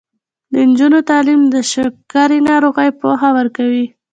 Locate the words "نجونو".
0.69-0.99